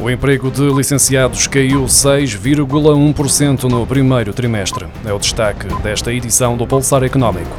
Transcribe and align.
O 0.00 0.08
emprego 0.08 0.48
de 0.48 0.62
licenciados 0.72 1.48
caiu 1.48 1.84
6,1% 1.84 3.64
no 3.64 3.84
primeiro 3.84 4.32
trimestre. 4.32 4.86
É 5.04 5.12
o 5.12 5.18
destaque 5.18 5.66
desta 5.82 6.12
edição 6.12 6.56
do 6.56 6.68
Pulsar 6.68 7.02
Económico. 7.02 7.50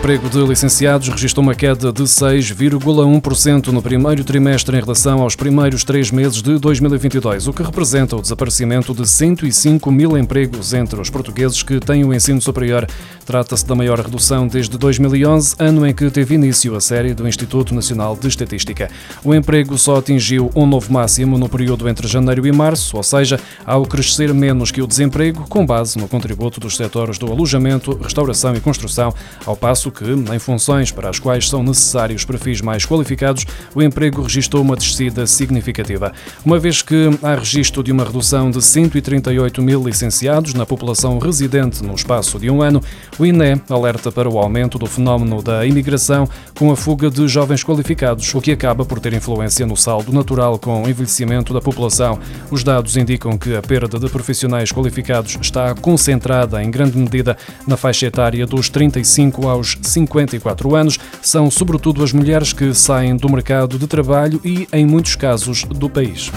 O 0.00 0.02
emprego 0.02 0.30
de 0.30 0.38
licenciados 0.38 1.08
registrou 1.08 1.42
uma 1.44 1.54
queda 1.54 1.92
de 1.92 2.04
6,1% 2.04 3.66
no 3.66 3.82
primeiro 3.82 4.24
trimestre 4.24 4.74
em 4.74 4.80
relação 4.80 5.20
aos 5.20 5.36
primeiros 5.36 5.84
três 5.84 6.10
meses 6.10 6.40
de 6.40 6.58
2022, 6.58 7.46
o 7.46 7.52
que 7.52 7.62
representa 7.62 8.16
o 8.16 8.22
desaparecimento 8.22 8.94
de 8.94 9.06
105 9.06 9.92
mil 9.92 10.16
empregos 10.16 10.72
entre 10.72 10.98
os 10.98 11.10
portugueses 11.10 11.62
que 11.62 11.78
têm 11.78 12.02
o 12.02 12.14
ensino 12.14 12.40
superior. 12.40 12.86
Trata-se 13.26 13.66
da 13.66 13.74
maior 13.74 14.00
redução 14.00 14.48
desde 14.48 14.78
2011, 14.78 15.56
ano 15.58 15.86
em 15.86 15.92
que 15.92 16.10
teve 16.10 16.34
início 16.34 16.74
a 16.74 16.80
série 16.80 17.12
do 17.12 17.28
Instituto 17.28 17.74
Nacional 17.74 18.16
de 18.16 18.26
Estatística. 18.26 18.90
O 19.22 19.34
emprego 19.34 19.76
só 19.76 19.96
atingiu 19.96 20.50
um 20.56 20.66
novo 20.66 20.90
máximo 20.90 21.36
no 21.36 21.48
período 21.48 21.86
entre 21.86 22.08
janeiro 22.08 22.46
e 22.46 22.52
março, 22.52 22.96
ou 22.96 23.02
seja, 23.02 23.38
ao 23.66 23.84
crescer 23.84 24.32
menos 24.32 24.70
que 24.70 24.80
o 24.80 24.86
desemprego, 24.86 25.44
com 25.46 25.64
base 25.64 25.98
no 25.98 26.08
contributo 26.08 26.58
dos 26.58 26.74
setores 26.74 27.18
do 27.18 27.30
alojamento, 27.30 27.98
restauração 28.02 28.56
e 28.56 28.60
construção, 28.60 29.14
ao 29.44 29.54
passo 29.54 29.89
que, 29.90 30.04
em 30.04 30.38
funções 30.38 30.90
para 30.90 31.08
as 31.08 31.18
quais 31.18 31.48
são 31.48 31.62
necessários 31.62 32.24
perfis 32.24 32.60
mais 32.60 32.84
qualificados, 32.84 33.44
o 33.74 33.82
emprego 33.82 34.22
registrou 34.22 34.62
uma 34.62 34.76
descida 34.76 35.26
significativa. 35.26 36.12
Uma 36.44 36.58
vez 36.58 36.82
que 36.82 37.10
há 37.22 37.34
registro 37.34 37.82
de 37.82 37.92
uma 37.92 38.04
redução 38.04 38.50
de 38.50 38.62
138 38.62 39.62
mil 39.62 39.82
licenciados 39.82 40.54
na 40.54 40.66
população 40.66 41.18
residente 41.18 41.82
no 41.82 41.94
espaço 41.94 42.38
de 42.38 42.50
um 42.50 42.62
ano, 42.62 42.82
o 43.18 43.26
INE 43.26 43.60
alerta 43.68 44.10
para 44.10 44.28
o 44.28 44.38
aumento 44.38 44.78
do 44.78 44.86
fenómeno 44.86 45.42
da 45.42 45.64
imigração 45.66 46.28
com 46.58 46.70
a 46.70 46.76
fuga 46.76 47.10
de 47.10 47.26
jovens 47.28 47.64
qualificados, 47.64 48.32
o 48.34 48.40
que 48.40 48.52
acaba 48.52 48.84
por 48.84 49.00
ter 49.00 49.12
influência 49.12 49.66
no 49.66 49.76
saldo 49.76 50.12
natural 50.12 50.58
com 50.58 50.82
o 50.82 50.88
envelhecimento 50.88 51.52
da 51.52 51.60
população. 51.60 52.18
Os 52.50 52.62
dados 52.62 52.96
indicam 52.96 53.36
que 53.38 53.56
a 53.56 53.62
perda 53.62 53.98
de 53.98 54.08
profissionais 54.08 54.72
qualificados 54.72 55.36
está 55.40 55.74
concentrada 55.74 56.62
em 56.62 56.70
grande 56.70 56.96
medida 56.96 57.36
na 57.66 57.76
faixa 57.76 58.06
etária 58.06 58.46
dos 58.46 58.68
35 58.68 59.48
aos 59.48 59.76
54 59.88 60.74
anos 60.74 60.98
são 61.22 61.50
sobretudo 61.50 62.02
as 62.02 62.12
mulheres 62.12 62.52
que 62.52 62.74
saem 62.74 63.16
do 63.16 63.30
mercado 63.30 63.78
de 63.78 63.86
trabalho 63.86 64.40
e, 64.44 64.68
em 64.72 64.86
muitos 64.86 65.16
casos, 65.16 65.64
do 65.64 65.88
país. 65.88 66.30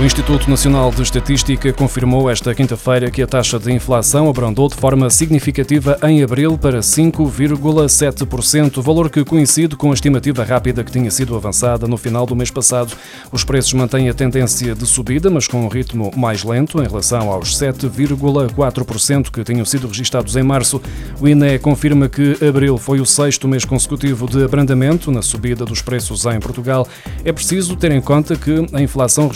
O 0.00 0.04
Instituto 0.04 0.50
Nacional 0.50 0.90
de 0.90 1.02
Estatística 1.02 1.72
confirmou 1.72 2.28
esta 2.28 2.52
quinta-feira 2.54 3.10
que 3.10 3.22
a 3.22 3.26
taxa 3.26 3.58
de 3.58 3.70
inflação 3.70 4.28
abrandou 4.28 4.66
de 4.66 4.74
forma 4.74 5.08
significativa 5.10 5.96
em 6.02 6.24
abril 6.24 6.58
para 6.58 6.80
5,7%, 6.80 8.82
valor 8.82 9.10
que 9.10 9.24
coincide 9.24 9.76
com 9.76 9.90
a 9.90 9.94
estimativa 9.94 10.42
rápida 10.42 10.82
que 10.82 10.90
tinha 10.90 11.10
sido 11.10 11.36
avançada 11.36 11.86
no 11.86 11.96
final 11.96 12.26
do 12.26 12.34
mês 12.34 12.50
passado. 12.50 12.96
Os 13.30 13.44
preços 13.44 13.72
mantêm 13.74 14.08
a 14.08 14.14
tendência 14.14 14.74
de 14.74 14.86
subida, 14.86 15.30
mas 15.30 15.46
com 15.46 15.64
um 15.64 15.68
ritmo 15.68 16.10
mais 16.16 16.42
lento 16.42 16.82
em 16.82 16.88
relação 16.88 17.30
aos 17.30 17.56
7,4% 17.56 19.30
que 19.30 19.44
tinham 19.44 19.64
sido 19.64 19.86
registados 19.86 20.34
em 20.36 20.42
março. 20.42 20.80
O 21.20 21.28
INE 21.28 21.60
confirma 21.60 22.08
que 22.08 22.36
abril 22.44 22.76
foi 22.76 22.98
o 22.98 23.06
sexto 23.06 23.46
mês 23.46 23.64
consecutivo 23.64 24.26
de 24.26 24.42
abrandamento 24.42 25.12
na 25.12 25.22
subida 25.22 25.64
dos 25.64 25.80
preços 25.80 26.26
em 26.26 26.40
Portugal. 26.40 26.88
É 27.24 27.30
preciso 27.30 27.76
ter 27.76 27.92
em 27.92 28.00
conta 28.00 28.34
que 28.34 28.66
a 28.72 28.80
inflação 28.80 29.28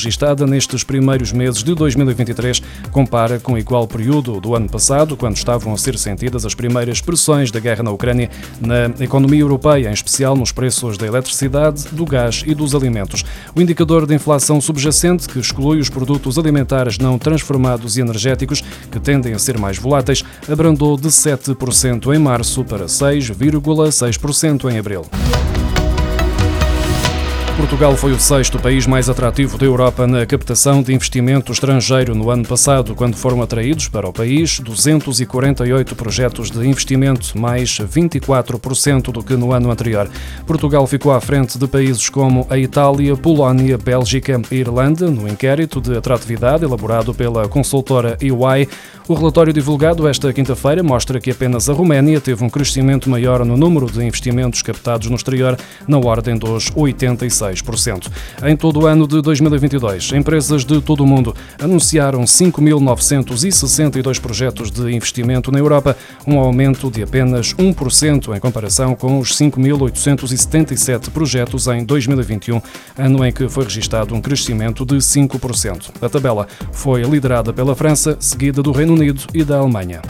nestes 0.47 0.85
primeiros 0.85 1.33
meses 1.33 1.63
de 1.63 1.75
2023 1.75 2.63
compara 2.91 3.39
com 3.39 3.53
o 3.53 3.59
igual 3.59 3.87
período 3.87 4.41
do 4.41 4.55
ano 4.55 4.69
passado, 4.69 5.17
quando 5.17 5.37
estavam 5.37 5.73
a 5.73 5.77
ser 5.77 5.99
sentidas 5.99 6.45
as 6.45 6.55
primeiras 6.55 7.01
pressões 7.01 7.51
da 7.51 7.61
guerra 7.61 7.83
na 7.83 7.91
Ucrânia 7.91 8.31
na 8.61 8.87
economia 9.05 9.41
europeia, 9.41 9.89
em 9.89 9.93
especial 9.93 10.37
nos 10.37 10.53
preços 10.53 10.97
da 10.97 11.07
eletricidade, 11.07 11.87
do 11.93 12.05
gás 12.05 12.43
e 12.47 12.55
dos 12.55 12.75
alimentos. 12.75 13.25
O 13.55 13.61
indicador 13.61 14.07
de 14.07 14.15
inflação 14.15 14.61
subjacente, 14.61 15.29
que 15.29 15.39
exclui 15.39 15.79
os 15.79 15.91
produtos 15.91 16.39
alimentares 16.39 16.99
não 16.99 17.19
transformados 17.19 17.97
e 17.97 18.01
energéticos, 18.01 18.63
que 18.91 19.01
tendem 19.01 19.35
a 19.35 19.39
ser 19.39 19.59
mais 19.59 19.79
voláteis, 19.79 20.23
abrandou 20.49 20.97
de 20.97 21.09
7% 21.09 22.15
em 22.15 22.19
março 22.19 22.65
para 22.65 22.87
6,6% 22.87 24.71
em 24.71 24.79
abril. 24.79 25.07
Portugal 27.57 27.97
foi 27.97 28.13
o 28.13 28.21
sexto 28.21 28.59
país 28.59 28.87
mais 28.87 29.09
atrativo 29.09 29.57
da 29.57 29.65
Europa 29.65 30.07
na 30.07 30.27
captação 30.27 30.83
de 30.83 30.93
investimento 30.93 31.51
estrangeiro 31.51 32.15
no 32.15 32.29
ano 32.29 32.47
passado, 32.47 32.95
quando 32.95 33.17
foram 33.17 33.41
atraídos 33.41 33.89
para 33.89 34.07
o 34.07 34.13
país 34.13 34.61
248 34.61 35.97
projetos 35.97 36.51
de 36.51 36.59
investimento, 36.69 37.37
mais 37.37 37.79
24% 37.79 39.11
do 39.11 39.23
que 39.23 39.35
no 39.37 39.53
ano 39.53 39.71
anterior. 39.71 40.07
Portugal 40.47 40.87
ficou 40.87 41.13
à 41.13 41.21
frente 41.21 41.59
de 41.59 41.67
países 41.67 42.11
como 42.11 42.47
a 42.51 42.59
Itália, 42.59 43.17
Polónia, 43.17 43.79
Bélgica 43.79 44.39
e 44.51 44.57
Irlanda 44.57 45.11
no 45.11 45.27
inquérito 45.27 45.81
de 45.81 45.97
atratividade 45.97 46.63
elaborado 46.63 47.15
pela 47.15 47.49
consultora 47.49 48.19
EY. 48.21 48.69
O 49.09 49.15
relatório 49.15 49.53
divulgado 49.53 50.07
esta 50.07 50.31
quinta-feira 50.31 50.83
mostra 50.83 51.19
que 51.19 51.31
apenas 51.31 51.71
a 51.71 51.73
Roménia 51.73 52.21
teve 52.21 52.45
um 52.45 52.51
crescimento 52.51 53.09
maior 53.09 53.45
no 53.47 53.57
número 53.57 53.87
de 53.91 54.05
investimentos 54.05 54.61
captados 54.61 55.09
no 55.09 55.17
exterior, 55.17 55.57
na 55.89 55.97
ordem 55.97 56.37
dos 56.37 56.71
86 56.75 57.46
6%. 57.51 58.11
Em 58.45 58.57
todo 58.57 58.81
o 58.81 58.87
ano 58.87 59.07
de 59.07 59.21
2022, 59.21 60.13
empresas 60.13 60.65
de 60.65 60.81
todo 60.81 61.03
o 61.03 61.07
mundo 61.07 61.35
anunciaram 61.61 62.23
5.962 62.25 64.21
projetos 64.21 64.71
de 64.71 64.93
investimento 64.95 65.51
na 65.51 65.59
Europa, 65.59 65.97
um 66.27 66.39
aumento 66.39 66.91
de 66.91 67.03
apenas 67.03 67.55
1% 67.55 68.37
em 68.37 68.41
comparação 68.41 68.95
com 68.95 69.19
os 69.19 69.37
5.877 69.37 71.11
projetos 71.11 71.67
em 71.69 71.85
2021, 71.85 72.61
ano 72.97 73.25
em 73.25 73.33
que 73.33 73.49
foi 73.49 73.65
registado 73.65 74.15
um 74.15 74.21
crescimento 74.21 74.85
de 74.85 74.97
5%. 74.97 75.91
A 76.01 76.09
tabela 76.09 76.47
foi 76.73 77.03
liderada 77.03 77.53
pela 77.53 77.75
França, 77.75 78.17
seguida 78.21 78.63
do 78.63 78.73
Reino 78.73 78.95
Unido 78.95 79.23
e 79.35 79.45
da 79.45 79.59
Alemanha. 79.59 80.01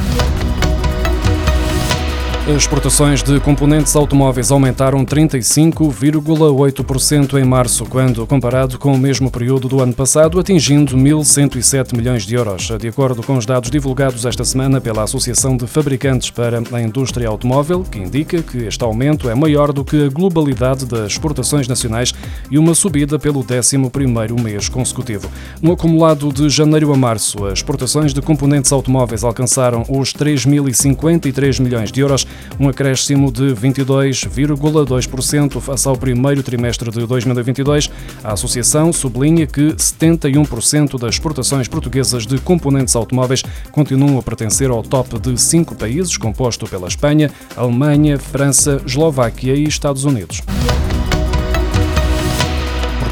As 2.48 2.58
exportações 2.58 3.24
de 3.24 3.40
componentes 3.40 3.96
automóveis 3.96 4.52
aumentaram 4.52 5.04
35,8% 5.04 7.40
em 7.40 7.44
março, 7.44 7.84
quando 7.86 8.24
comparado 8.24 8.78
com 8.78 8.94
o 8.94 8.98
mesmo 8.98 9.32
período 9.32 9.68
do 9.68 9.82
ano 9.82 9.92
passado, 9.92 10.38
atingindo 10.38 10.96
1.107 10.96 11.96
milhões 11.96 12.22
de 12.22 12.36
euros, 12.36 12.70
de 12.78 12.86
acordo 12.86 13.20
com 13.20 13.36
os 13.36 13.44
dados 13.44 13.68
divulgados 13.68 14.24
esta 14.24 14.44
semana 14.44 14.80
pela 14.80 15.02
Associação 15.02 15.56
de 15.56 15.66
Fabricantes 15.66 16.30
para 16.30 16.62
a 16.70 16.80
Indústria 16.80 17.26
Automóvel, 17.26 17.82
que 17.82 17.98
indica 17.98 18.40
que 18.40 18.58
este 18.58 18.84
aumento 18.84 19.28
é 19.28 19.34
maior 19.34 19.72
do 19.72 19.84
que 19.84 20.04
a 20.04 20.08
globalidade 20.08 20.86
das 20.86 21.14
exportações 21.14 21.66
nacionais 21.66 22.14
e 22.48 22.58
uma 22.58 22.76
subida 22.76 23.18
pelo 23.18 23.42
11º 23.42 24.40
mês 24.40 24.68
consecutivo. 24.68 25.28
No 25.60 25.72
acumulado 25.72 26.32
de 26.32 26.48
janeiro 26.48 26.92
a 26.92 26.96
março, 26.96 27.44
as 27.44 27.54
exportações 27.54 28.14
de 28.14 28.22
componentes 28.22 28.70
automóveis 28.70 29.24
alcançaram 29.24 29.82
os 29.88 30.12
3.053 30.12 31.60
milhões 31.60 31.90
de 31.90 32.00
euros, 32.00 32.24
um 32.58 32.68
acréscimo 32.68 33.30
de 33.30 33.54
22,2% 33.54 35.60
face 35.60 35.88
ao 35.88 35.96
primeiro 35.96 36.42
trimestre 36.42 36.90
de 36.90 37.06
2022. 37.06 37.90
A 38.22 38.32
associação 38.32 38.92
sublinha 38.92 39.46
que 39.46 39.74
71% 39.74 40.98
das 40.98 41.14
exportações 41.14 41.68
portuguesas 41.68 42.26
de 42.26 42.38
componentes 42.38 42.96
automóveis 42.96 43.42
continuam 43.70 44.18
a 44.18 44.22
pertencer 44.22 44.70
ao 44.70 44.82
top 44.82 45.18
de 45.18 45.40
cinco 45.40 45.74
países, 45.74 46.16
composto 46.16 46.66
pela 46.66 46.88
Espanha, 46.88 47.30
Alemanha, 47.56 48.18
França, 48.18 48.80
Eslováquia 48.84 49.54
e 49.54 49.64
Estados 49.64 50.04
Unidos. 50.04 50.42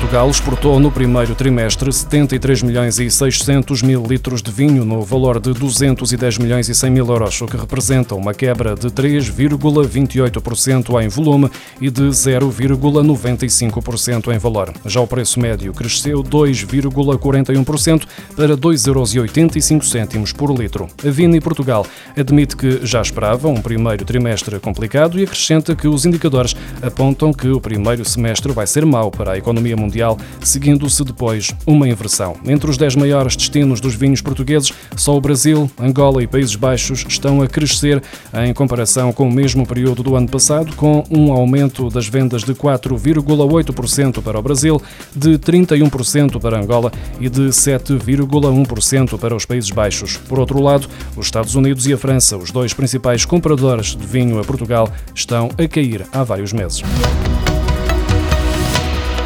Portugal 0.05 0.29
exportou 0.29 0.79
no 0.79 0.91
primeiro 0.91 1.35
trimestre 1.35 1.91
73 1.91 2.63
milhões 2.63 2.99
e 2.99 3.11
600 3.11 3.81
mil 3.81 4.05
litros 4.05 4.43
de 4.43 4.53
vinho 4.53 4.85
no 4.85 5.01
valor 5.01 5.41
de 5.41 5.55
210 5.55 6.37
milhões 6.37 6.69
e 6.69 6.75
100 6.75 6.91
mil 6.91 7.07
euros, 7.07 7.41
o 7.41 7.47
que 7.47 7.57
representa 7.57 8.15
uma 8.15 8.35
quebra 8.35 8.75
de 8.75 8.89
3,28% 8.89 11.03
em 11.03 11.09
volume 11.09 11.51
e 11.81 11.89
de 11.89 12.03
0,95% 12.03 14.31
em 14.31 14.37
valor. 14.37 14.75
Já 14.85 15.01
o 15.01 15.07
preço 15.07 15.41
médio 15.41 15.73
cresceu 15.73 16.23
2,41% 16.23 18.03
para 18.37 18.59
2,85 18.59 20.15
euros 20.15 20.35
por 20.35 20.51
litro. 20.51 20.87
A 21.03 21.11
Vini 21.11 21.41
Portugal 21.41 21.87
admite 22.15 22.59
que 22.59 22.85
já 22.85 23.01
esperava 23.01 23.49
um 23.49 23.63
primeiro 23.63 24.05
trimestre 24.05 24.61
complicado 24.61 25.19
e 25.19 25.25
acrescenta 25.25 25.75
que 25.75 25.89
os 25.89 26.05
indicadores 26.05 26.55
apontam 26.83 27.33
que 27.33 27.49
o 27.49 27.59
primeiro 27.59 28.05
semestre 28.05 28.53
vai 28.53 28.67
ser 28.67 28.85
mau 28.85 29.11
para 29.11 29.33
a 29.33 29.39
economia 29.39 29.75
mundial 29.75 29.94
mundial, 29.95 30.19
seguindo-se 30.43 31.05
depois 31.05 31.53
uma 31.65 31.89
inversão. 31.89 32.37
Entre 32.45 32.69
os 32.69 32.77
10 32.77 32.97
maiores 32.97 33.37
destinos 33.37 33.81
dos 33.81 33.95
vinhos 33.95 34.21
portugueses, 34.21 34.73
só 34.97 35.17
o 35.17 35.21
Brasil, 35.21 35.71
Angola 35.79 36.23
e 36.23 36.27
Países 36.27 36.57
Baixos 36.57 37.05
estão 37.09 37.41
a 37.41 37.47
crescer 37.47 38.03
em 38.45 38.53
comparação 38.53 39.13
com 39.13 39.29
o 39.29 39.33
mesmo 39.33 39.65
período 39.65 40.03
do 40.03 40.17
ano 40.17 40.29
passado, 40.29 40.75
com 40.75 41.05
um 41.11 41.33
aumento 41.33 41.89
das 41.89 42.09
vendas 42.09 42.43
de 42.43 42.55
4,8% 42.55 44.21
para 44.21 44.39
o 44.39 44.43
Brasil, 44.43 44.83
de 45.15 45.39
31% 45.39 46.41
para 46.41 46.61
Angola 46.61 46.93
e 47.21 47.29
de 47.29 47.49
7,1% 47.49 49.19
para 49.19 49.37
os 49.37 49.47
Países 49.47 49.71
Baixos. 49.71 50.17
Por 50.17 50.41
outro 50.41 50.61
lado, 50.61 50.89
os 51.17 51.27
Estados 51.27 51.55
Unidos 51.55 51.87
e 51.87 51.93
a 51.93 51.99
França, 51.99 52.37
os 52.37 52.51
dois 52.51 52.75
principais 52.75 53.25
compradores 53.25 53.95
de 53.95 54.07
vinho 54.07 54.41
a 54.41 54.45
Portugal, 54.45 54.91
estão 55.15 55.51
a 55.57 55.69
cair 55.69 56.05
há 56.13 56.25
vários 56.25 56.53
meses. 56.53 56.83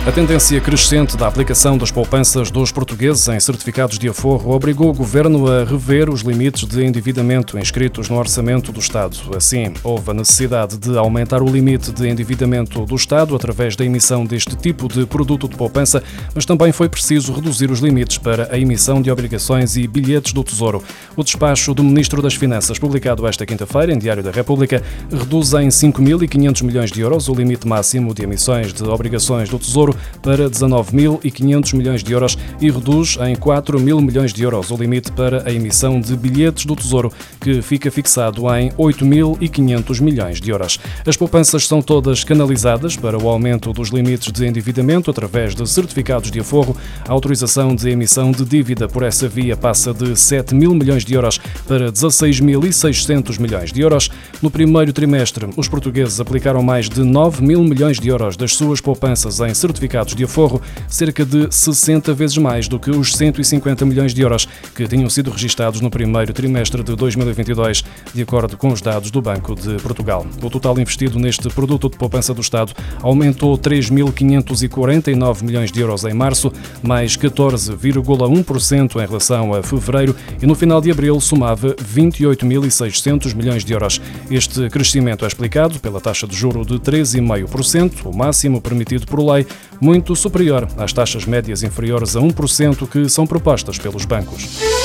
A 0.08 0.10
tendência 0.10 0.58
crescente 0.58 1.19
da 1.19 1.28
aplicação 1.28 1.76
das 1.76 1.90
poupanças 1.90 2.50
dos 2.50 2.72
portugueses 2.72 3.28
em 3.28 3.38
certificados 3.38 3.99
de 3.99 4.08
aforro 4.08 4.52
obrigou 4.52 4.88
o 4.88 4.94
governo 4.94 5.46
a 5.46 5.64
rever 5.64 6.08
os 6.08 6.22
limites 6.22 6.64
de 6.64 6.82
endividamento 6.82 7.58
inscritos 7.58 8.08
no 8.08 8.16
orçamento 8.16 8.72
do 8.72 8.81
Estado. 8.81 9.19
Assim, 9.37 9.75
houve 9.84 10.10
a 10.10 10.14
necessidade 10.14 10.78
de 10.78 10.96
aumentar 10.96 11.43
o 11.43 11.46
limite 11.46 11.93
de 11.93 12.08
endividamento 12.08 12.87
do 12.87 12.96
Estado 12.96 13.37
através 13.37 13.76
da 13.76 13.84
emissão 13.84 14.25
deste 14.25 14.56
tipo 14.56 14.88
de 14.88 15.05
produto 15.05 15.46
de 15.46 15.56
poupança, 15.56 16.02
mas 16.34 16.46
também 16.46 16.72
foi 16.72 16.88
preciso 16.88 17.34
reduzir 17.34 17.70
os 17.70 17.81
limites 17.81 18.16
para 18.16 18.49
a 18.50 18.58
emissão 18.58 19.02
de 19.02 19.11
obrigações 19.11 19.76
e 19.76 19.87
bilhetes 19.87 20.32
do 20.32 20.43
Tesouro. 20.43 20.82
O 21.16 21.22
despacho 21.22 21.75
do 21.75 21.84
Ministro 21.84 22.22
das 22.22 22.34
Finanças, 22.34 22.78
publicado 22.78 23.26
esta 23.26 23.44
quinta-feira 23.44 23.93
em 23.93 23.99
Diário 23.99 24.22
da 24.22 24.31
República, 24.31 24.82
reduz 25.12 25.52
em 25.52 25.69
5.500 25.69 26.62
milhões 26.64 26.90
de 26.90 27.02
euros 27.02 27.28
o 27.28 27.34
limite 27.34 27.69
máximo 27.69 28.14
de 28.14 28.22
emissões 28.22 28.72
de 28.72 28.84
obrigações 28.84 29.50
do 29.50 29.58
Tesouro 29.58 29.97
para 30.22 30.48
19.500 30.48 31.74
milhões 31.74 32.02
de 32.02 32.12
euros 32.12 32.38
e 32.60 32.70
reduz 32.70 33.18
em 33.26 33.34
4 33.34 33.78
mil 33.80 34.00
milhões 34.00 34.32
de 34.32 34.42
euros 34.42 34.70
o 34.70 34.76
limite 34.76 35.12
para 35.12 35.48
a 35.48 35.52
emissão 35.52 36.00
de 36.00 36.16
bilhetes 36.16 36.64
do 36.64 36.76
Tesouro, 36.76 37.12
que 37.40 37.60
fica 37.62 37.90
fixado 37.90 38.42
em 38.54 38.70
8.500 38.70 40.00
milhões 40.00 40.40
de 40.40 40.50
euros. 40.50 40.78
As 41.06 41.16
poupanças 41.16 41.66
são 41.66 41.82
todas 41.82 42.24
canalizadas 42.24 42.96
para 42.96 43.18
o 43.18 43.28
aumento 43.28 43.72
dos 43.72 43.88
limites 43.88 44.30
de 44.30 44.46
endividamento 44.46 45.10
através 45.10 45.54
de 45.54 45.68
certificados 45.68 46.30
de 46.30 46.40
aforro. 46.40 46.76
A 47.06 47.12
autorização 47.12 47.74
de 47.74 47.90
emissão 47.90 48.30
de 48.30 48.44
dívida 48.44 48.88
por 48.88 49.02
essa 49.02 49.28
via 49.28 49.56
passa 49.56 49.92
de 49.92 50.16
7 50.16 50.54
mil 50.54 50.74
milhões 50.74 51.04
de 51.04 51.14
euros 51.14 51.38
para 51.66 51.90
16.600 51.90 53.40
milhões 53.40 53.72
de 53.72 53.80
euros. 53.80 54.10
No 54.40 54.50
primeiro 54.50 54.92
trimestre, 54.92 55.48
os 55.56 55.68
portugueses 55.68 56.20
aplicaram 56.20 56.62
mais 56.62 56.88
de 56.88 57.02
9 57.02 57.42
mil 57.42 57.62
milhões 57.62 57.98
de 57.98 58.08
euros 58.08 58.36
das 58.36 58.54
suas 58.54 58.80
poupanças 58.80 59.40
em 59.40 59.54
certificados 59.54 59.88
certificados 59.88 60.14
de 60.14 60.25
aforro, 60.25 60.61
cerca 60.87 61.25
de 61.25 61.49
60 61.50 62.12
vezes 62.12 62.37
mais 62.37 62.69
do 62.69 62.79
que 62.79 62.90
os 62.90 63.14
150 63.14 63.85
milhões 63.87 64.12
de 64.12 64.20
euros 64.20 64.46
que 64.75 64.87
tinham 64.87 65.08
sido 65.08 65.31
registados 65.31 65.81
no 65.81 65.90
primeiro 65.90 66.32
trimestre 66.32 66.82
de 66.82 66.94
2022, 66.94 67.82
de 68.14 68.23
acordo 68.23 68.56
com 68.56 68.69
os 68.69 68.82
dados 68.82 69.11
do 69.11 69.23
Banco 69.23 69.55
de 69.55 69.76
Portugal. 69.82 70.26
O 70.43 70.50
total 70.50 70.79
investido 70.79 71.19
neste 71.19 71.49
produto 71.49 71.88
de 71.88 71.96
poupança 71.96 72.35
do 72.35 72.40
Estado 72.40 72.73
aumentou 73.02 73.56
3.549 73.56 75.43
milhões 75.43 75.73
de 75.73 75.81
euros 75.81 76.05
em 76.05 76.12
março, 76.12 76.52
mais 76.82 77.17
14,1% 77.17 79.02
em 79.02 79.06
relação 79.06 79.55
a 79.55 79.62
fevereiro 79.62 80.14
e 80.40 80.46
no 80.46 80.55
final 80.55 80.81
de 80.81 80.90
abril 80.90 81.20
somava 81.20 81.75
28.600 81.75 83.35
milhões 83.35 83.64
de 83.64 83.73
euros. 83.73 84.00
Este 84.31 84.69
crescimento 84.69 85.25
é 85.25 85.29
explicado 85.29 85.81
pela 85.81 86.00
taxa 86.00 86.26
de 86.26 86.37
juro 86.37 86.64
de 86.64 86.79
13,5%, 86.79 88.05
o 88.05 88.17
máximo 88.17 88.61
permitido 88.61 89.06
por 89.06 89.20
lei, 89.20 89.46
muito 89.80 90.14
superior 90.16 90.69
às 90.76 90.92
taxas 90.92 91.25
médias 91.25 91.62
inferiores 91.62 92.16
a 92.16 92.20
1% 92.20 92.88
que 92.88 93.08
são 93.08 93.26
propostas 93.26 93.78
pelos 93.78 94.04
bancos. 94.04 94.77